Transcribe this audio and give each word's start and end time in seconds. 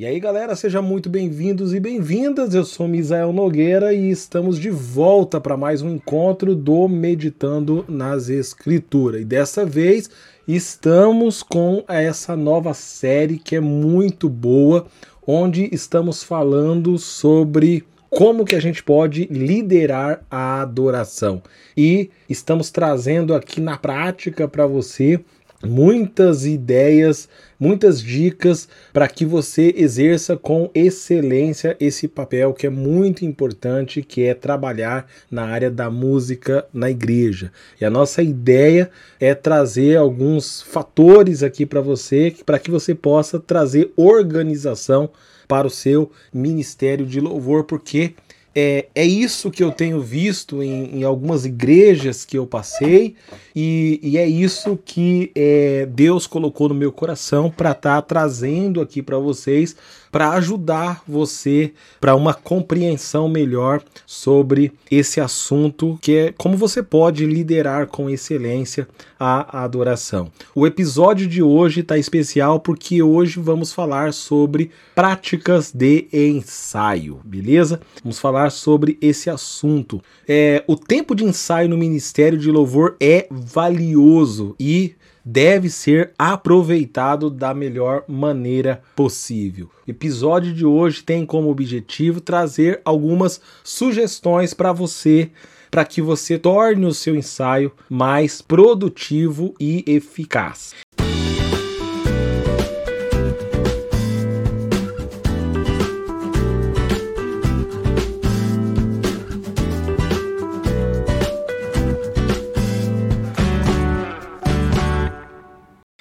E 0.00 0.06
aí, 0.06 0.18
galera, 0.18 0.56
sejam 0.56 0.82
muito 0.82 1.10
bem-vindos 1.10 1.74
e 1.74 1.78
bem-vindas. 1.78 2.54
Eu 2.54 2.64
sou 2.64 2.88
Misael 2.88 3.34
Nogueira 3.34 3.92
e 3.92 4.10
estamos 4.10 4.58
de 4.58 4.70
volta 4.70 5.38
para 5.38 5.58
mais 5.58 5.82
um 5.82 5.90
encontro 5.90 6.54
do 6.54 6.88
Meditando 6.88 7.84
nas 7.86 8.30
Escrituras. 8.30 9.20
E 9.20 9.24
dessa 9.26 9.66
vez 9.66 10.08
estamos 10.48 11.42
com 11.42 11.84
essa 11.86 12.34
nova 12.34 12.72
série 12.72 13.36
que 13.36 13.56
é 13.56 13.60
muito 13.60 14.26
boa, 14.26 14.86
onde 15.26 15.68
estamos 15.70 16.22
falando 16.22 16.96
sobre 16.96 17.84
como 18.08 18.46
que 18.46 18.56
a 18.56 18.60
gente 18.60 18.82
pode 18.82 19.26
liderar 19.26 20.24
a 20.30 20.62
adoração. 20.62 21.42
E 21.76 22.08
estamos 22.26 22.70
trazendo 22.70 23.34
aqui 23.34 23.60
na 23.60 23.76
prática 23.76 24.48
para 24.48 24.66
você 24.66 25.20
muitas 25.62 26.46
ideias, 26.46 27.28
muitas 27.58 28.00
dicas 28.00 28.68
para 28.92 29.06
que 29.06 29.24
você 29.24 29.74
exerça 29.76 30.36
com 30.36 30.70
excelência 30.74 31.76
esse 31.78 32.08
papel 32.08 32.54
que 32.54 32.66
é 32.66 32.70
muito 32.70 33.24
importante, 33.24 34.02
que 34.02 34.24
é 34.24 34.34
trabalhar 34.34 35.06
na 35.30 35.44
área 35.44 35.70
da 35.70 35.90
música 35.90 36.66
na 36.72 36.90
igreja. 36.90 37.52
E 37.80 37.84
a 37.84 37.90
nossa 37.90 38.22
ideia 38.22 38.90
é 39.18 39.34
trazer 39.34 39.96
alguns 39.96 40.62
fatores 40.62 41.42
aqui 41.42 41.66
para 41.66 41.80
você, 41.80 42.34
para 42.46 42.58
que 42.58 42.70
você 42.70 42.94
possa 42.94 43.38
trazer 43.38 43.92
organização 43.96 45.10
para 45.46 45.66
o 45.66 45.70
seu 45.70 46.10
ministério 46.32 47.04
de 47.04 47.20
louvor, 47.20 47.64
porque 47.64 48.14
é, 48.54 48.86
é 48.94 49.04
isso 49.04 49.50
que 49.50 49.62
eu 49.62 49.70
tenho 49.70 50.00
visto 50.00 50.62
em, 50.62 50.98
em 50.98 51.04
algumas 51.04 51.44
igrejas 51.44 52.24
que 52.24 52.36
eu 52.36 52.46
passei, 52.46 53.14
e, 53.54 54.00
e 54.02 54.18
é 54.18 54.26
isso 54.26 54.78
que 54.84 55.30
é, 55.34 55.86
Deus 55.86 56.26
colocou 56.26 56.68
no 56.68 56.74
meu 56.74 56.90
coração 56.90 57.50
para 57.50 57.70
estar 57.70 57.96
tá 57.96 58.02
trazendo 58.02 58.80
aqui 58.80 59.02
para 59.02 59.18
vocês, 59.18 59.76
para 60.10 60.30
ajudar 60.32 61.02
você 61.06 61.72
para 62.00 62.14
uma 62.14 62.34
compreensão 62.34 63.28
melhor 63.28 63.82
sobre 64.06 64.72
esse 64.90 65.20
assunto, 65.20 65.98
que 66.00 66.16
é 66.16 66.34
como 66.36 66.56
você 66.56 66.82
pode 66.82 67.26
liderar 67.26 67.86
com 67.86 68.10
excelência 68.10 68.88
a 69.18 69.62
adoração. 69.62 70.30
O 70.54 70.66
episódio 70.66 71.26
de 71.26 71.42
hoje 71.42 71.80
está 71.80 71.98
especial 71.98 72.58
porque 72.60 73.02
hoje 73.02 73.38
vamos 73.38 73.72
falar 73.72 74.12
sobre 74.12 74.70
práticas 74.94 75.72
de 75.72 76.08
ensaio, 76.12 77.20
beleza? 77.24 77.80
Vamos 78.02 78.18
falar 78.18 78.50
sobre 78.50 78.98
esse 79.00 79.28
assunto. 79.28 80.02
É, 80.26 80.64
o 80.66 80.76
tempo 80.76 81.14
de 81.14 81.24
ensaio 81.24 81.68
no 81.68 81.76
Ministério 81.76 82.38
de 82.38 82.50
Louvor 82.50 82.96
é 83.00 83.26
valioso 83.30 84.54
e 84.58 84.94
deve 85.24 85.68
ser 85.68 86.12
aproveitado 86.18 87.30
da 87.30 87.54
melhor 87.54 88.04
maneira 88.08 88.82
possível. 88.94 89.70
O 89.86 89.90
episódio 89.90 90.52
de 90.52 90.64
hoje 90.64 91.02
tem 91.02 91.26
como 91.26 91.50
objetivo 91.50 92.20
trazer 92.20 92.80
algumas 92.84 93.40
sugestões 93.62 94.54
para 94.54 94.72
você 94.72 95.30
para 95.70 95.84
que 95.84 96.02
você 96.02 96.36
torne 96.36 96.84
o 96.84 96.92
seu 96.92 97.14
ensaio 97.14 97.70
mais 97.88 98.42
produtivo 98.42 99.54
e 99.60 99.84
eficaz. 99.86 100.74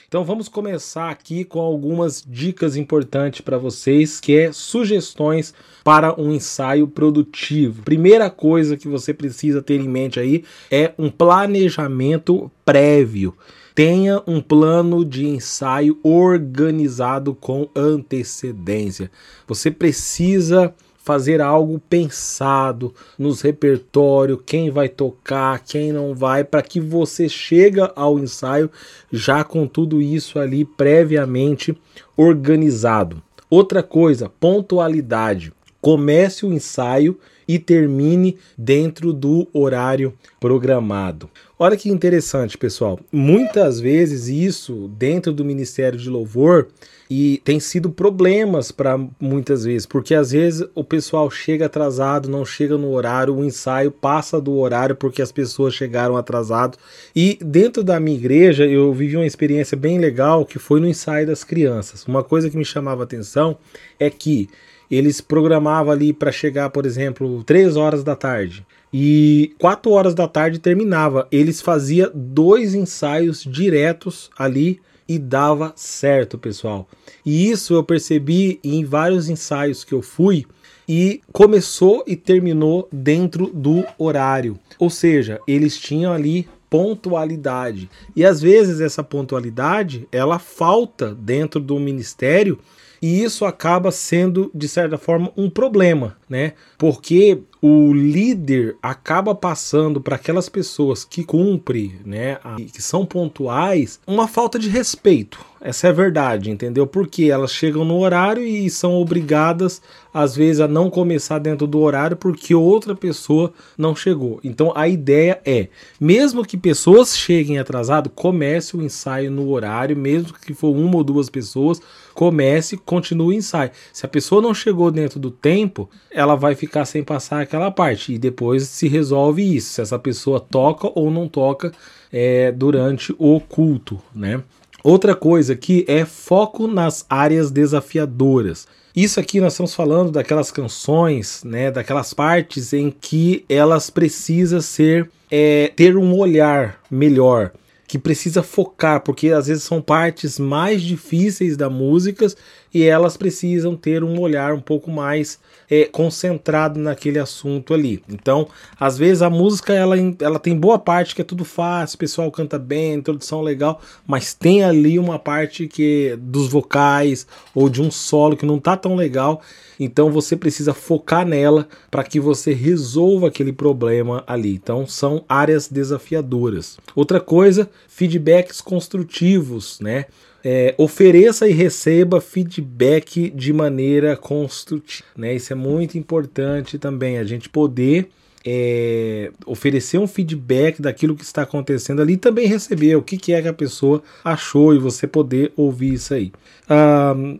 Então 0.09 0.25
vamos 0.25 0.49
começar 0.49 1.11
aqui 1.11 1.45
com 1.45 1.59
algumas 1.59 2.23
dicas 2.27 2.75
importantes 2.75 3.41
para 3.41 3.59
vocês, 3.59 4.19
que 4.19 4.35
é 4.35 4.51
sugestões 4.51 5.53
para 5.83 6.19
um 6.19 6.31
ensaio 6.31 6.87
produtivo. 6.87 7.83
Primeira 7.83 8.27
coisa 8.27 8.75
que 8.75 8.87
você 8.87 9.13
precisa 9.13 9.61
ter 9.61 9.79
em 9.79 9.87
mente 9.87 10.19
aí 10.19 10.43
é 10.71 10.95
um 10.97 11.11
planejamento 11.11 12.49
prévio. 12.65 13.35
Tenha 13.75 14.19
um 14.25 14.41
plano 14.41 15.05
de 15.05 15.27
ensaio 15.27 15.99
organizado 16.01 17.35
com 17.35 17.69
antecedência. 17.75 19.11
Você 19.47 19.69
precisa 19.69 20.73
fazer 21.03 21.41
algo 21.41 21.79
pensado 21.89 22.93
nos 23.17 23.41
repertórios, 23.41 24.39
quem 24.45 24.69
vai 24.69 24.87
tocar, 24.87 25.59
quem 25.63 25.91
não 25.91 26.13
vai, 26.13 26.43
para 26.43 26.61
que 26.61 26.79
você 26.79 27.27
chega 27.27 27.91
ao 27.95 28.19
ensaio 28.19 28.69
já 29.11 29.43
com 29.43 29.65
tudo 29.65 30.01
isso 30.01 30.37
ali 30.37 30.63
previamente 30.63 31.75
organizado. 32.15 33.21
Outra 33.49 33.81
coisa, 33.81 34.29
pontualidade. 34.29 35.51
Comece 35.81 36.45
o 36.45 36.53
ensaio 36.53 37.17
e 37.47 37.57
termine 37.57 38.37
dentro 38.55 39.11
do 39.11 39.47
horário 39.51 40.13
programado. 40.39 41.29
Olha 41.57 41.75
que 41.75 41.89
interessante, 41.89 42.57
pessoal. 42.57 42.99
Muitas 43.11 43.79
vezes 43.79 44.27
isso 44.27 44.87
dentro 44.95 45.33
do 45.33 45.43
Ministério 45.43 45.97
de 45.97 46.09
Louvor 46.09 46.67
e 47.09 47.41
tem 47.43 47.59
sido 47.59 47.89
problemas 47.89 48.71
para 48.71 48.99
muitas 49.19 49.63
vezes, 49.63 49.87
porque 49.87 50.13
às 50.13 50.31
vezes 50.31 50.67
o 50.75 50.83
pessoal 50.83 51.31
chega 51.31 51.65
atrasado, 51.65 52.29
não 52.29 52.45
chega 52.45 52.77
no 52.77 52.91
horário, 52.91 53.35
o 53.35 53.43
ensaio 53.43 53.89
passa 53.89 54.39
do 54.39 54.55
horário 54.57 54.95
porque 54.95 55.21
as 55.21 55.31
pessoas 55.31 55.73
chegaram 55.73 56.15
atrasado. 56.15 56.77
E 57.15 57.39
dentro 57.41 57.83
da 57.83 57.99
minha 57.99 58.15
igreja 58.15 58.67
eu 58.67 58.93
vivi 58.93 59.15
uma 59.15 59.25
experiência 59.25 59.75
bem 59.75 59.97
legal 59.97 60.45
que 60.45 60.59
foi 60.59 60.79
no 60.79 60.87
ensaio 60.87 61.25
das 61.25 61.43
crianças. 61.43 62.05
Uma 62.05 62.23
coisa 62.23 62.47
que 62.47 62.57
me 62.57 62.65
chamava 62.65 63.03
atenção 63.03 63.57
é 63.99 64.09
que 64.11 64.47
eles 64.89 65.19
programavam 65.19 65.91
ali 65.91 66.13
para 66.13 66.31
chegar, 66.31 66.69
por 66.69 66.85
exemplo, 66.85 67.43
3 67.43 67.75
horas 67.75 68.03
da 68.03 68.15
tarde. 68.15 68.65
E 68.93 69.53
4 69.59 69.91
horas 69.91 70.13
da 70.13 70.27
tarde 70.27 70.59
terminava. 70.59 71.27
Eles 71.31 71.61
faziam 71.61 72.11
dois 72.13 72.75
ensaios 72.75 73.43
diretos 73.43 74.29
ali 74.37 74.79
e 75.09 75.17
dava 75.17 75.73
certo, 75.75 76.37
pessoal. 76.37 76.87
E 77.25 77.49
isso 77.49 77.73
eu 77.73 77.83
percebi 77.83 78.59
em 78.63 78.85
vários 78.85 79.27
ensaios 79.27 79.83
que 79.83 79.93
eu 79.93 80.03
fui 80.03 80.45
e 80.87 81.19
começou 81.33 82.03
e 82.05 82.15
terminou 82.15 82.87
dentro 82.91 83.47
do 83.47 83.83
horário. 83.97 84.59
Ou 84.77 84.89
seja, 84.89 85.41
eles 85.47 85.79
tinham 85.79 86.13
ali 86.13 86.47
pontualidade. 86.69 87.89
E 88.15 88.23
às 88.23 88.39
vezes 88.39 88.79
essa 88.79 89.03
pontualidade, 89.03 90.07
ela 90.11 90.37
falta 90.37 91.15
dentro 91.15 91.59
do 91.59 91.79
ministério 91.79 92.59
e 93.01 93.23
isso 93.23 93.45
acaba 93.45 93.91
sendo 93.91 94.51
de 94.53 94.67
certa 94.67 94.97
forma 94.97 95.31
um 95.35 95.49
problema, 95.49 96.17
né? 96.29 96.53
Porque 96.77 97.41
o 97.61 97.93
líder 97.93 98.77
acaba 98.81 99.35
passando 99.35 99.99
para 99.99 100.15
aquelas 100.15 100.47
pessoas 100.47 101.03
que 101.03 101.23
cumprem, 101.23 101.99
né, 102.05 102.37
que 102.73 102.81
são 102.81 103.05
pontuais, 103.05 103.99
uma 104.07 104.27
falta 104.27 104.57
de 104.57 104.69
respeito. 104.69 105.39
Essa 105.61 105.87
é 105.87 105.89
a 105.89 105.93
verdade, 105.93 106.49
entendeu? 106.49 106.87
Porque 106.87 107.25
elas 107.25 107.51
chegam 107.51 107.83
no 107.83 107.99
horário 107.99 108.41
e 108.41 108.69
são 108.69 108.93
obrigadas, 108.93 109.81
às 110.13 110.33
vezes, 110.33 110.61
a 110.61 110.69
não 110.69 110.89
começar 110.89 111.37
dentro 111.37 111.67
do 111.67 111.79
horário 111.79 112.15
porque 112.15 112.55
outra 112.55 112.95
pessoa 112.95 113.51
não 113.77 113.93
chegou. 113.93 114.39
Então 114.41 114.71
a 114.73 114.87
ideia 114.87 115.41
é, 115.45 115.67
mesmo 115.99 116.45
que 116.45 116.55
pessoas 116.55 117.17
cheguem 117.17 117.59
atrasado, 117.59 118.09
comece 118.09 118.77
o 118.77 118.81
ensaio 118.81 119.29
no 119.29 119.49
horário, 119.49 119.97
mesmo 119.97 120.33
que 120.33 120.53
for 120.53 120.73
uma 120.73 120.95
ou 120.95 121.03
duas 121.03 121.29
pessoas, 121.29 121.81
comece, 122.19 122.75
continue 122.75 123.27
o 123.27 123.37
ensaio. 123.37 123.71
Se 123.93 124.05
a 124.05 124.09
pessoa 124.09 124.41
não 124.41 124.53
chegou 124.53 124.91
dentro 124.91 125.17
do 125.17 125.31
tempo, 125.31 125.89
ela 126.11 126.35
vai 126.35 126.53
ficar 126.53 126.83
sem 126.83 127.01
passar 127.01 127.39
aquela 127.39 127.71
parte. 127.71 128.13
E 128.13 128.17
depois 128.17 128.63
se 128.63 128.89
resolve 128.89 129.55
isso, 129.55 129.75
se 129.75 129.81
essa 129.81 129.97
pessoa 129.97 130.37
toca 130.37 130.91
ou 130.93 131.09
não 131.09 131.29
toca 131.29 131.71
é, 132.11 132.51
durante 132.51 133.15
o 133.17 133.39
culto, 133.39 134.01
né? 134.13 134.43
Outra 134.83 135.15
coisa 135.15 135.55
que 135.55 135.85
é 135.87 136.03
foco 136.03 136.67
nas 136.67 137.05
áreas 137.09 137.51
desafiadoras. 137.51 138.67
Isso 138.93 139.17
aqui 139.17 139.39
nós 139.39 139.53
estamos 139.53 139.73
falando 139.73 140.11
daquelas 140.11 140.51
canções, 140.51 141.41
né, 141.45 141.71
daquelas 141.71 142.13
partes 142.13 142.73
em 142.73 142.91
que 142.91 143.45
elas 143.47 143.89
precisam 143.89 144.59
ser 144.59 145.09
é, 145.31 145.71
ter 145.73 145.95
um 145.95 146.13
olhar 146.17 146.81
melhor, 146.91 147.53
que 147.89 147.97
precisa 147.97 148.43
focar, 148.43 149.01
porque 149.01 149.29
às 149.29 149.47
vezes 149.47 149.63
são 149.63 149.81
partes 149.81 150.37
mais 150.37 150.83
difíceis 150.83 151.57
da 151.57 151.71
música 151.71 152.27
e 152.73 152.83
elas 152.83 153.17
precisam 153.17 153.75
ter 153.75 154.03
um 154.03 154.19
olhar 154.19 154.53
um 154.53 154.59
pouco 154.59 154.91
mais 154.91 155.39
é, 155.69 155.85
concentrado 155.85 156.79
naquele 156.79 157.19
assunto 157.19 157.73
ali. 157.73 158.03
Então, 158.09 158.47
às 158.79 158.97
vezes 158.97 159.21
a 159.21 159.29
música 159.29 159.73
ela, 159.73 159.95
ela 160.19 160.39
tem 160.39 160.55
boa 160.55 160.79
parte 160.79 161.13
que 161.13 161.21
é 161.21 161.25
tudo 161.25 161.45
fácil, 161.45 161.95
o 161.95 161.99
pessoal 161.99 162.31
canta 162.31 162.57
bem, 162.57 162.93
introdução 162.93 163.41
legal, 163.41 163.81
mas 164.05 164.33
tem 164.33 164.63
ali 164.63 164.97
uma 164.97 165.19
parte 165.19 165.67
que 165.67 166.17
dos 166.19 166.47
vocais 166.47 167.27
ou 167.53 167.69
de 167.69 167.81
um 167.81 167.91
solo 167.91 168.37
que 168.37 168.45
não 168.45 168.59
tá 168.59 168.75
tão 168.75 168.95
legal. 168.95 169.41
Então 169.79 170.11
você 170.11 170.35
precisa 170.35 170.73
focar 170.73 171.25
nela 171.25 171.67
para 171.89 172.03
que 172.03 172.19
você 172.19 172.53
resolva 172.53 173.27
aquele 173.27 173.53
problema 173.53 174.23
ali. 174.27 174.53
Então 174.53 174.85
são 174.85 175.23
áreas 175.29 175.69
desafiadoras. 175.69 176.77
Outra 176.93 177.21
coisa, 177.21 177.69
feedbacks 177.87 178.59
construtivos, 178.59 179.79
né? 179.79 180.05
É, 180.43 180.73
ofereça 180.77 181.47
e 181.47 181.51
receba 181.51 182.21
feedback 182.21 183.29
de 183.29 183.51
maneira 183.51 184.15
construtiva. 184.15 185.03
Né? 185.17 185.35
Isso 185.35 185.51
é 185.51 185.55
muito 185.55 185.97
importante 185.97 186.77
também, 186.77 187.17
a 187.17 187.23
gente 187.23 187.49
poder 187.49 188.09
é, 188.45 189.31
oferecer 189.45 189.97
um 189.97 190.07
feedback 190.07 190.81
daquilo 190.81 191.15
que 191.15 191.23
está 191.23 191.43
acontecendo 191.43 192.01
ali 192.01 192.13
e 192.13 192.17
também 192.17 192.47
receber 192.47 192.95
o 192.95 193.01
que, 193.01 193.17
que 193.17 193.33
é 193.33 193.41
que 193.41 193.47
a 193.47 193.53
pessoa 193.53 194.01
achou 194.23 194.73
e 194.73 194.79
você 194.79 195.05
poder 195.05 195.51
ouvir 195.55 195.93
isso 195.93 196.13
aí. 196.13 196.31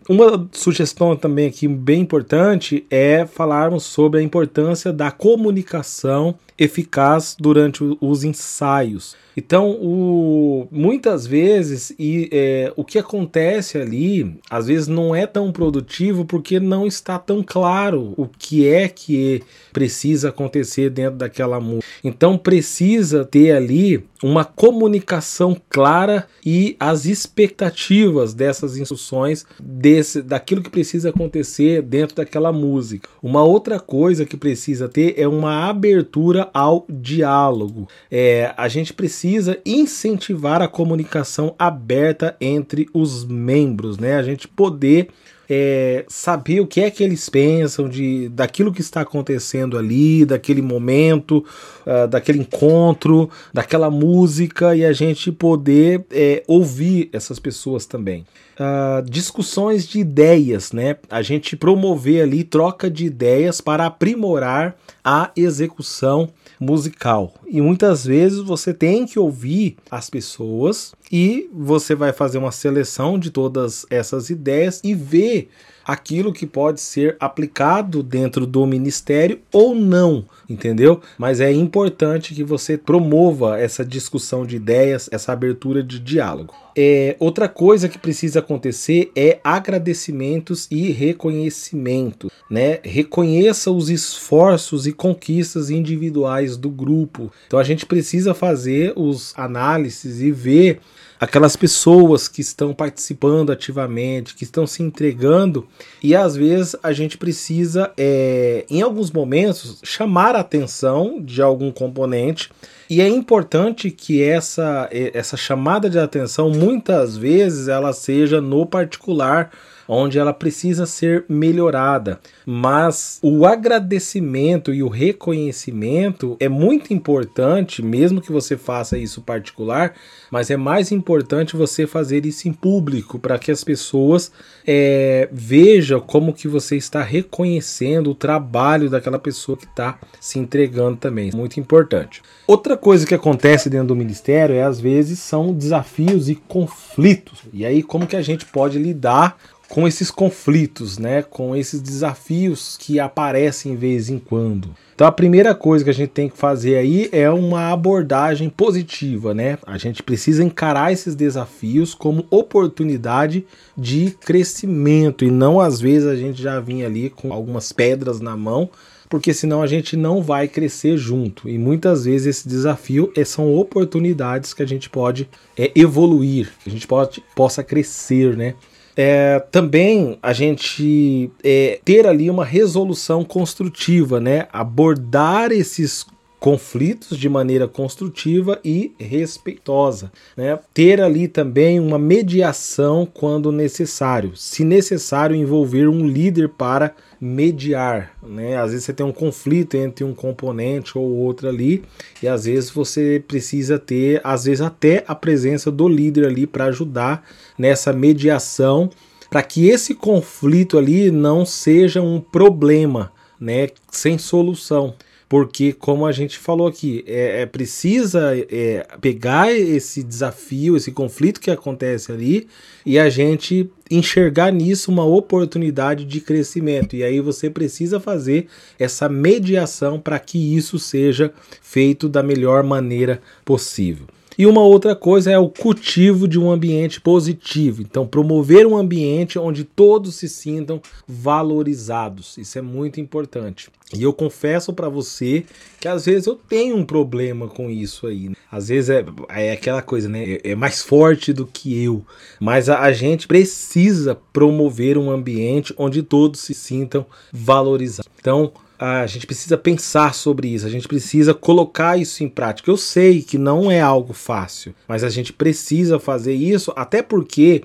uma 0.08 0.48
sugestão 0.52 1.16
também 1.16 1.48
aqui 1.48 1.68
bem 1.68 2.02
importante 2.02 2.86
é 2.90 3.26
falarmos 3.26 3.84
sobre 3.84 4.20
a 4.20 4.24
importância 4.24 4.92
da 4.92 5.12
comunicação 5.12 6.36
eficaz 6.60 7.36
durante 7.40 7.84
os 8.02 8.24
ensaios. 8.24 9.16
Então, 9.38 9.72
o, 9.72 10.68
muitas 10.70 11.26
vezes, 11.26 11.94
e, 11.98 12.28
é, 12.30 12.74
o 12.76 12.84
que 12.84 13.00
acontece 13.00 13.78
ali, 13.78 14.38
às 14.50 14.68
vezes 14.68 14.90
não 14.90 15.16
é 15.16 15.26
tão 15.26 15.50
produtivo 15.50 16.26
porque 16.26 16.60
não 16.60 16.86
está 16.86 17.18
tão 17.18 17.42
claro 17.42 18.14
o 18.18 18.28
que 18.28 18.68
é 18.68 18.90
que 18.90 19.42
precisa 19.72 20.28
acontecer 20.28 20.90
dentro 20.90 21.18
daquela 21.18 21.58
música. 21.58 21.86
Então, 22.04 22.38
precisa 22.38 23.24
ter 23.24 23.52
ali 23.52 24.04
uma 24.22 24.44
comunicação 24.44 25.56
clara 25.70 26.28
e 26.46 26.76
as 26.78 27.06
expectativas 27.06 28.34
dessas 28.34 28.76
instruções 28.76 29.46
desse, 29.58 30.22
daquilo 30.22 30.62
que 30.62 30.70
precisa 30.70 31.12
acontecer 31.12 31.82
dentro 31.82 32.18
daquela 32.18 32.52
música. 32.52 33.08
Uma 33.24 33.44
outra 33.44 33.80
coisa 33.80 34.26
que 34.26 34.36
precisa 34.36 34.90
ter 34.90 35.14
é 35.18 35.26
uma 35.26 35.70
abertura 35.70 36.49
ao 36.54 36.86
diálogo. 36.90 37.88
É, 38.12 38.54
a 38.58 38.68
gente 38.68 38.94
precisa 38.94 39.60
incentivar 39.66 40.62
a 40.62 40.68
comunicação 40.68 41.56
aberta 41.58 42.36
entre 42.40 42.88
os 42.94 43.26
membros, 43.26 43.98
né? 43.98 44.16
A 44.16 44.24
gente 44.24 44.48
poder 44.48 45.10
é, 45.50 46.06
saber 46.08 46.60
o 46.60 46.68
que 46.68 46.80
é 46.82 46.92
que 46.92 47.04
eles 47.04 47.28
pensam 47.28 47.90
de 47.90 48.30
daquilo 48.30 48.72
que 48.72 48.82
está 48.82 49.02
acontecendo 49.02 49.78
ali, 49.78 50.24
daquele 50.24 50.62
momento, 50.62 51.44
uh, 51.86 52.08
daquele 52.08 52.40
encontro, 52.40 53.30
daquela 53.52 53.90
música 53.90 54.76
e 54.76 54.86
a 54.86 54.94
gente 54.94 55.32
poder 55.32 56.06
é, 56.12 56.44
ouvir 56.48 57.10
essas 57.12 57.40
pessoas 57.40 57.88
também. 57.88 58.26
Uh, 58.60 59.02
discussões 59.10 59.88
de 59.88 60.00
ideias, 60.00 60.74
né? 60.74 60.98
A 61.10 61.22
gente 61.22 61.56
promover 61.56 62.24
ali 62.24 62.44
troca 62.44 62.90
de 62.90 63.06
ideias 63.06 63.62
para 63.62 63.86
aprimorar 63.86 64.76
a 65.02 65.32
execução 65.34 66.30
musical. 66.60 67.34
E 67.48 67.62
muitas 67.62 68.04
vezes 68.04 68.40
você 68.40 68.74
tem 68.74 69.06
que 69.06 69.18
ouvir 69.18 69.78
as 69.90 70.10
pessoas 70.10 70.94
e 71.10 71.50
você 71.54 71.96
vai 71.96 72.12
fazer 72.12 72.38
uma 72.38 72.52
seleção 72.52 73.18
de 73.18 73.32
todas 73.32 73.86
essas 73.90 74.30
ideias 74.30 74.82
e 74.84 74.94
ver 74.94 75.50
aquilo 75.90 76.32
que 76.32 76.46
pode 76.46 76.82
ser 76.82 77.18
aplicado 77.20 78.04
dentro 78.04 78.46
do 78.46 78.64
ministério 78.68 79.40
ou 79.52 79.74
não, 79.74 80.24
entendeu? 80.48 81.02
Mas 81.18 81.42
é 81.42 81.52
importante 81.52 82.36
que 82.36 82.44
você 82.44 82.78
promova 82.78 83.60
essa 83.60 83.84
discussão 83.84 84.46
de 84.46 84.56
ideias, 84.56 85.10
essa 85.12 85.34
abertura 85.34 85.82
de 85.82 86.00
diálogo. 86.00 86.54
É, 86.78 87.16
outra 87.20 87.50
coisa 87.50 87.90
que 87.90 87.98
precisa 87.98 88.38
acontecer 88.38 89.12
é 89.16 89.40
agradecimentos 89.44 90.68
e 90.70 90.92
reconhecimento, 90.92 92.32
né? 92.48 92.78
Reconheça 92.84 93.72
os 93.72 93.90
esforços 93.90 94.86
e 94.86 94.94
conquistas 94.94 95.72
individuais 95.72 96.56
do 96.56 96.70
grupo. 96.70 97.32
Então 97.48 97.58
a 97.58 97.64
gente 97.64 97.88
precisa 97.88 98.36
fazer 98.36 98.94
os 98.96 99.34
análises 99.36 100.22
e 100.22 100.32
ver 100.32 100.80
aquelas 101.20 101.56
pessoas 101.56 102.28
que 102.28 102.42
estão 102.42 102.74
participando 102.74 103.52
ativamente, 103.52 104.34
que 104.34 104.44
estão 104.44 104.66
se 104.66 104.82
entregando, 104.82 105.68
e 106.02 106.16
às 106.16 106.36
vezes 106.36 106.76
a 106.82 106.94
gente 106.94 107.18
precisa, 107.18 107.92
é, 107.98 108.66
em 108.70 108.82
alguns 108.82 109.12
momentos, 109.12 109.80
chamar 109.84 110.36
a 110.36 110.40
atenção 110.40 111.22
de 111.22 111.42
algum 111.42 111.72
componente. 111.72 112.50
E 112.90 113.02
é 113.02 113.08
importante 113.08 113.92
que 113.92 114.24
essa, 114.24 114.90
essa 114.92 115.36
chamada 115.36 115.90
de 115.90 116.00
atenção, 116.00 116.50
muitas 116.50 117.18
vezes, 117.18 117.68
ela 117.68 117.94
seja 117.94 118.40
no 118.40 118.66
particular 118.66 119.52
onde 119.92 120.20
ela 120.20 120.32
precisa 120.32 120.86
ser 120.86 121.26
melhorada. 121.28 122.20
Mas 122.46 123.18
o 123.24 123.44
agradecimento 123.44 124.72
e 124.72 124.84
o 124.84 124.88
reconhecimento 124.88 126.38
é 126.40 126.48
muito 126.48 126.94
importante, 126.94 127.82
mesmo 127.82 128.22
que 128.22 128.32
você 128.32 128.56
faça 128.56 129.00
isso 129.00 129.22
particular, 129.22 129.96
mas 130.30 130.52
é 130.52 130.58
mais 130.58 130.92
importante 130.92 131.56
você 131.56 131.88
fazer 131.88 132.24
isso 132.24 132.48
em 132.48 132.54
público 132.54 133.18
para 133.18 133.40
que 133.40 133.52
as 133.52 133.64
pessoas 133.64 134.32
é, 134.66 135.28
vejam 135.32 136.00
como 136.00 136.34
que 136.34 136.48
você 136.48 136.78
está 136.78 137.02
reconhecendo 137.02 138.12
o 138.12 138.16
trabalho 138.16 138.92
daquela 138.92 139.18
pessoa 139.18 139.58
que 139.58 139.66
está 139.66 139.98
se 140.20 140.38
entregando 140.38 140.98
também. 140.98 141.32
Muito 141.34 141.60
importante. 141.60 142.22
Outra 142.46 142.78
coisa 142.78 143.08
que 143.08 143.16
acontece 143.16 143.70
dentro 143.70 143.88
do 143.88 143.96
ministério 143.96 144.56
é 144.56 144.62
às 144.62 144.80
vezes 144.80 145.18
são 145.18 145.52
desafios 145.52 146.30
e 146.30 146.36
conflitos. 146.36 147.40
E 147.52 147.66
aí 147.66 147.82
como 147.82 148.06
que 148.06 148.16
a 148.16 148.22
gente 148.22 148.46
pode 148.46 148.78
lidar 148.78 149.38
com 149.70 149.88
esses 149.88 150.10
conflitos, 150.10 150.98
né, 150.98 151.22
com 151.22 151.56
esses 151.56 151.80
desafios 151.80 152.76
que 152.78 153.00
aparecem 153.00 153.74
de 153.74 153.78
vez 153.78 154.10
em 154.10 154.18
quando. 154.18 154.76
Então 154.96 155.08
a 155.08 155.12
primeira 155.12 155.56
coisa 155.56 155.84
que 155.84 155.90
a 155.90 155.94
gente 155.94 156.10
tem 156.10 156.28
que 156.28 156.36
fazer 156.36 156.76
aí 156.76 157.08
é 157.12 157.30
uma 157.30 157.72
abordagem 157.72 158.50
positiva, 158.50 159.34
né? 159.34 159.58
A 159.66 159.78
gente 159.78 160.04
precisa 160.04 160.44
encarar 160.44 160.92
esses 160.92 161.16
desafios 161.16 161.94
como 161.94 162.26
oportunidade 162.30 163.46
de 163.78 164.12
crescimento 164.20 165.24
e 165.24 165.32
não 165.32 165.62
às 165.62 165.80
vezes 165.80 166.06
a 166.06 166.16
gente 166.18 166.42
já 166.42 166.60
vinha 166.60 166.86
ali 166.86 167.10
com 167.10 167.32
algumas 167.32 167.72
pedras 167.72 168.20
na 168.20 168.36
mão, 168.36 168.70
porque 169.08 169.34
senão 169.34 169.62
a 169.62 169.68
gente 169.68 169.96
não 169.96 170.22
vai 170.22 170.48
crescer 170.48 170.98
junto. 170.98 171.48
E 171.48 171.58
muitas 171.58 172.04
vezes 172.04 172.28
esse 172.28 172.50
desafio 172.50 173.12
é, 173.16 173.24
são 173.24 173.56
oportunidades 173.56 174.54
que 174.54 174.64
a 174.64 174.68
gente 174.68 174.90
pode 174.90 175.30
é, 175.58 175.72
evoluir, 175.76 176.52
que 176.62 176.70
a 176.70 176.72
gente 176.72 176.88
pode, 176.88 177.24
possa 177.36 177.64
crescer, 177.64 178.36
né? 178.36 178.56
É, 178.96 179.40
também 179.52 180.18
a 180.22 180.34
gente 180.34 181.32
é, 181.44 181.80
ter 181.86 182.06
ali 182.06 182.30
uma 182.30 182.46
resolução 182.46 183.24
construtiva, 183.24 184.20
né? 184.20 184.48
Abordar 184.52 185.52
esses 185.52 186.06
conflitos 186.40 187.18
de 187.18 187.28
maneira 187.28 187.68
construtiva 187.68 188.60
e 188.64 188.94
respeitosa, 188.98 190.12
né? 190.38 190.58
Ter 190.74 191.02
ali 191.02 191.28
também 191.28 191.80
uma 191.80 192.00
mediação 192.00 193.06
quando 193.06 193.52
necessário, 193.52 194.36
se 194.36 194.64
necessário 194.64 195.36
envolver 195.36 195.88
um 195.88 196.08
líder 196.08 196.50
para 196.50 196.96
mediar, 197.20 198.18
né? 198.24 198.56
Às 198.56 198.72
vezes 198.72 198.86
você 198.86 198.94
tem 198.94 199.06
um 199.06 199.12
conflito 199.12 199.76
entre 199.76 200.06
um 200.06 200.14
componente 200.14 200.98
ou 200.98 201.04
outro 201.04 201.50
ali, 201.50 201.84
e 202.24 202.28
às 202.28 202.46
vezes 202.46 202.70
você 202.70 203.22
precisa 203.28 203.78
ter, 203.78 204.22
às 204.24 204.46
vezes 204.46 204.62
até 204.62 205.04
a 205.08 205.14
presença 205.14 205.70
do 205.70 205.90
líder 205.90 206.26
ali 206.26 206.48
para 206.48 206.66
ajudar 206.66 207.28
nessa 207.58 207.92
mediação, 207.92 208.90
para 209.30 209.44
que 209.44 209.68
esse 209.68 209.94
conflito 209.94 210.78
ali 210.78 211.12
não 211.12 211.46
seja 211.46 212.02
um 212.02 212.22
problema, 212.22 213.12
né, 213.40 213.68
sem 213.92 214.18
solução 214.18 214.96
porque 215.30 215.72
como 215.72 216.08
a 216.08 216.12
gente 216.12 216.40
falou 216.40 216.68
aqui, 216.68 217.06
é, 217.06 217.44
é 217.44 217.46
precisa 217.46 218.36
é, 218.36 218.86
pegar 219.00 219.54
esse 219.54 220.02
desafio, 220.02 220.76
esse 220.76 220.92
conflito 220.92 221.40
que 221.40 221.52
acontece 221.52 222.12
ali 222.12 222.48
e 222.84 222.98
a 222.98 223.08
gente 223.10 223.70
enxergar 223.92 224.52
nisso 224.52 224.92
uma 224.92 225.06
oportunidade 225.06 226.04
de 226.04 226.20
crescimento. 226.20 226.96
E 226.96 227.04
aí 227.04 227.22
você 227.22 227.48
precisa 227.48 228.00
fazer 228.00 228.48
essa 228.80 229.08
mediação 229.08 230.00
para 230.00 230.18
que 230.18 230.58
isso 230.58 230.80
seja 230.80 231.32
feito 231.62 232.10
da 232.10 232.24
melhor 232.24 232.64
maneira 232.64 233.22
possível. 233.46 234.08
E 234.36 234.48
uma 234.48 234.62
outra 234.62 234.96
coisa 234.96 235.30
é 235.30 235.38
o 235.38 235.50
cultivo 235.50 236.26
de 236.26 236.40
um 236.40 236.50
ambiente 236.50 237.02
positivo. 237.02 237.82
Então, 237.82 238.08
promover 238.08 238.66
um 238.66 238.78
ambiente 238.78 239.38
onde 239.38 239.66
todos 239.66 240.16
se 240.16 240.30
sintam 240.30 240.82
valorizados. 241.06 242.38
Isso 242.38 242.58
é 242.58 242.62
muito 242.62 243.02
importante. 243.02 243.70
E 243.94 244.04
eu 244.04 244.14
confesso 244.14 244.72
para 244.72 244.88
você 244.88 245.46
que 245.80 245.88
às 245.88 246.06
vezes 246.06 246.28
eu 246.28 246.36
tenho 246.36 246.76
um 246.76 246.86
problema 246.86 247.48
com 247.48 247.70
isso 247.70 248.06
aí. 248.06 248.30
Né? 248.30 248.36
Às 248.52 248.68
vezes 248.68 248.90
é, 248.90 249.04
é 249.30 249.52
aquela 249.52 249.82
coisa, 249.82 250.08
né? 250.08 250.38
É, 250.44 250.52
é 250.52 250.56
mais 250.56 250.82
forte 250.82 251.34
do 251.34 251.46
que 251.46 251.84
eu. 251.84 252.06
Mas 252.40 252.70
a, 252.70 252.82
a 252.82 252.92
gente 252.92 253.28
precisa 253.28 254.16
promover 254.32 254.98
um 254.98 255.10
ambiente 255.10 255.74
onde 255.78 256.04
todos 256.04 256.42
se 256.42 256.54
sintam 256.54 257.06
valorizados. 257.32 258.10
Então, 258.20 258.52
a 258.80 259.06
gente 259.08 259.28
precisa 259.28 259.58
pensar 259.58 260.14
sobre 260.14 260.48
isso, 260.48 260.66
a 260.66 260.70
gente 260.70 260.88
precisa 260.88 261.34
colocar 261.34 262.00
isso 262.00 262.24
em 262.24 262.30
prática. 262.30 262.72
Eu 262.72 262.78
sei 262.78 263.22
que 263.22 263.38
não 263.38 263.70
é 263.70 263.82
algo 263.82 264.14
fácil, 264.14 264.74
mas 264.88 265.04
a 265.04 265.10
gente 265.10 265.34
precisa 265.34 266.00
fazer 266.00 266.34
isso, 266.34 266.72
até 266.76 267.02
porque, 267.02 267.64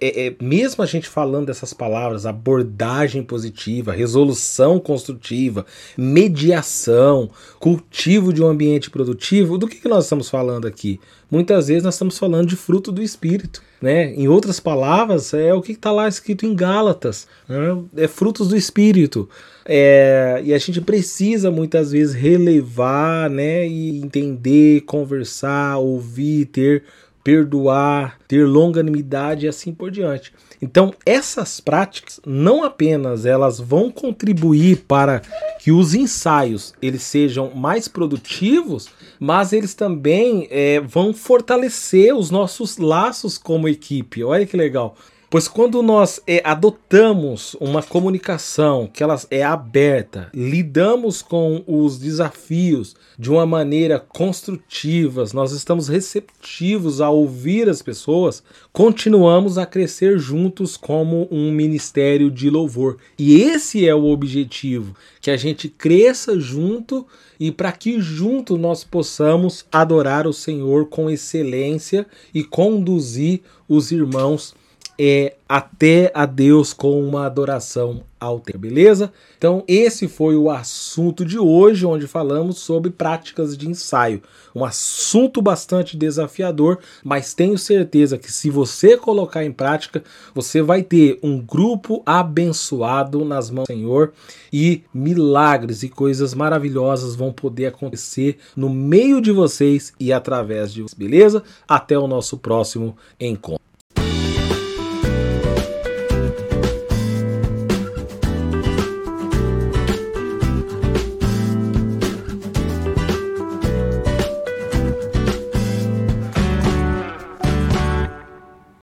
é, 0.00 0.26
é, 0.26 0.36
mesmo 0.40 0.82
a 0.82 0.86
gente 0.86 1.08
falando 1.08 1.46
dessas 1.46 1.72
palavras, 1.72 2.26
abordagem 2.26 3.22
positiva, 3.22 3.92
resolução 3.92 4.78
construtiva, 4.78 5.66
mediação, 5.96 7.30
cultivo 7.58 8.32
de 8.32 8.42
um 8.42 8.46
ambiente 8.46 8.90
produtivo, 8.90 9.58
do 9.58 9.66
que, 9.66 9.76
que 9.76 9.88
nós 9.88 10.04
estamos 10.04 10.28
falando 10.28 10.66
aqui? 10.66 11.00
Muitas 11.30 11.68
vezes 11.68 11.82
nós 11.82 11.94
estamos 11.94 12.18
falando 12.18 12.48
de 12.48 12.56
fruto 12.56 12.92
do 12.92 13.02
espírito. 13.02 13.62
né? 13.80 14.14
Em 14.14 14.28
outras 14.28 14.60
palavras, 14.60 15.34
é 15.34 15.52
o 15.52 15.60
que 15.60 15.72
está 15.72 15.90
lá 15.90 16.06
escrito 16.06 16.46
em 16.46 16.54
Gálatas, 16.54 17.26
né? 17.48 17.82
é 17.96 18.06
frutos 18.06 18.48
do 18.48 18.56
Espírito. 18.56 19.28
É, 19.64 20.40
e 20.44 20.52
a 20.52 20.58
gente 20.58 20.80
precisa 20.80 21.50
muitas 21.50 21.92
vezes 21.92 22.14
relevar, 22.14 23.30
né? 23.30 23.66
E 23.66 24.00
entender, 24.00 24.82
conversar, 24.82 25.78
ouvir, 25.78 26.46
ter 26.46 26.84
perdoar, 27.22 28.18
ter 28.26 28.46
longanimidade 28.46 29.46
e 29.46 29.48
assim 29.48 29.72
por 29.72 29.90
diante. 29.90 30.32
Então, 30.60 30.94
essas 31.04 31.60
práticas 31.60 32.20
não 32.24 32.62
apenas 32.62 33.26
elas 33.26 33.58
vão 33.58 33.90
contribuir 33.90 34.84
para 34.86 35.20
que 35.58 35.72
os 35.72 35.94
ensaios 35.94 36.72
eles 36.80 37.02
sejam 37.02 37.50
mais 37.54 37.88
produtivos, 37.88 38.88
mas 39.18 39.52
eles 39.52 39.74
também 39.74 40.46
é, 40.50 40.80
vão 40.80 41.12
fortalecer 41.12 42.14
os 42.14 42.30
nossos 42.30 42.78
laços 42.78 43.36
como 43.38 43.68
equipe. 43.68 44.22
Olha 44.22 44.46
que 44.46 44.56
legal. 44.56 44.96
Pois 45.32 45.48
quando 45.48 45.82
nós 45.82 46.20
é, 46.26 46.42
adotamos 46.44 47.56
uma 47.58 47.82
comunicação 47.82 48.86
que 48.86 49.02
ela 49.02 49.18
é 49.30 49.42
aberta, 49.42 50.28
lidamos 50.34 51.22
com 51.22 51.64
os 51.66 51.98
desafios 51.98 52.94
de 53.18 53.30
uma 53.30 53.46
maneira 53.46 53.98
construtiva, 53.98 55.24
nós 55.32 55.52
estamos 55.52 55.88
receptivos 55.88 57.00
a 57.00 57.08
ouvir 57.08 57.66
as 57.66 57.80
pessoas, 57.80 58.42
continuamos 58.74 59.56
a 59.56 59.64
crescer 59.64 60.18
juntos 60.18 60.76
como 60.76 61.26
um 61.30 61.50
ministério 61.50 62.30
de 62.30 62.50
louvor. 62.50 62.98
E 63.18 63.40
esse 63.40 63.88
é 63.88 63.94
o 63.94 64.04
objetivo, 64.04 64.94
que 65.18 65.30
a 65.30 65.36
gente 65.38 65.66
cresça 65.66 66.38
junto 66.38 67.06
e 67.40 67.50
para 67.50 67.72
que 67.72 68.02
junto 68.02 68.58
nós 68.58 68.84
possamos 68.84 69.64
adorar 69.72 70.26
o 70.26 70.32
Senhor 70.34 70.90
com 70.90 71.08
excelência 71.08 72.06
e 72.34 72.44
conduzir 72.44 73.40
os 73.66 73.90
irmãos 73.90 74.54
é 74.98 75.36
até 75.48 76.10
a 76.14 76.24
Deus 76.26 76.72
com 76.72 77.02
uma 77.02 77.26
adoração 77.26 78.02
alta, 78.18 78.56
beleza? 78.56 79.12
Então, 79.36 79.64
esse 79.66 80.06
foi 80.06 80.36
o 80.36 80.50
assunto 80.50 81.24
de 81.24 81.38
hoje, 81.38 81.84
onde 81.84 82.06
falamos 82.06 82.58
sobre 82.58 82.90
práticas 82.90 83.56
de 83.56 83.68
ensaio. 83.68 84.22
Um 84.54 84.64
assunto 84.64 85.42
bastante 85.42 85.96
desafiador, 85.96 86.78
mas 87.02 87.34
tenho 87.34 87.58
certeza 87.58 88.16
que 88.16 88.30
se 88.30 88.48
você 88.48 88.96
colocar 88.96 89.44
em 89.44 89.50
prática, 89.50 90.04
você 90.34 90.62
vai 90.62 90.82
ter 90.82 91.18
um 91.22 91.40
grupo 91.40 92.02
abençoado 92.06 93.24
nas 93.24 93.50
mãos 93.50 93.64
do 93.66 93.72
Senhor 93.72 94.12
e 94.52 94.82
milagres 94.94 95.82
e 95.82 95.88
coisas 95.88 96.32
maravilhosas 96.32 97.16
vão 97.16 97.32
poder 97.32 97.66
acontecer 97.66 98.38
no 98.56 98.70
meio 98.70 99.20
de 99.20 99.32
vocês 99.32 99.92
e 99.98 100.12
através 100.12 100.72
de 100.72 100.82
vocês, 100.82 100.94
beleza? 100.94 101.42
Até 101.66 101.98
o 101.98 102.06
nosso 102.06 102.38
próximo 102.38 102.96
encontro. 103.18 103.61